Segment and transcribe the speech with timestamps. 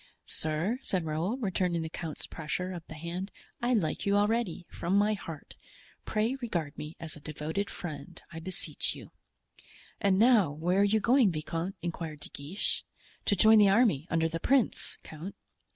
[0.25, 3.29] "Sir," said Raoul, returning the count's pressure of the hand,
[3.61, 5.55] "I like you already, from my heart;
[6.05, 9.11] pray regard me as a devoted friend, I beseech you."
[9.99, 12.83] "And now, where are you going, viscount?" inquired De Guiche.
[13.25, 15.35] "To join the army, under the prince, count."